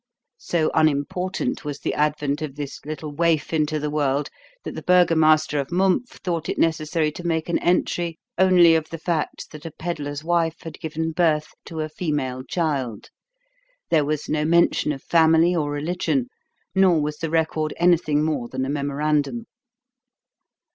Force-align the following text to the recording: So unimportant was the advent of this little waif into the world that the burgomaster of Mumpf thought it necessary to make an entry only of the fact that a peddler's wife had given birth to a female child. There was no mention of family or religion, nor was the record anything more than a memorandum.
So 0.39 0.71
unimportant 0.73 1.63
was 1.63 1.77
the 1.79 1.93
advent 1.93 2.41
of 2.41 2.55
this 2.55 2.83
little 2.85 3.11
waif 3.11 3.53
into 3.53 3.77
the 3.79 3.91
world 3.91 4.29
that 4.63 4.73
the 4.73 4.81
burgomaster 4.81 5.59
of 5.59 5.71
Mumpf 5.71 6.13
thought 6.23 6.49
it 6.49 6.57
necessary 6.57 7.11
to 7.11 7.23
make 7.23 7.47
an 7.49 7.59
entry 7.59 8.17
only 8.35 8.73
of 8.73 8.89
the 8.89 8.97
fact 8.97 9.51
that 9.51 9.63
a 9.63 9.69
peddler's 9.69 10.23
wife 10.23 10.61
had 10.61 10.79
given 10.79 11.11
birth 11.11 11.49
to 11.65 11.81
a 11.81 11.87
female 11.87 12.41
child. 12.43 13.11
There 13.91 14.03
was 14.03 14.27
no 14.27 14.43
mention 14.43 14.91
of 14.91 15.03
family 15.03 15.55
or 15.55 15.69
religion, 15.69 16.29
nor 16.73 16.99
was 16.99 17.17
the 17.17 17.29
record 17.29 17.71
anything 17.77 18.23
more 18.23 18.47
than 18.47 18.65
a 18.65 18.69
memorandum. 18.69 19.45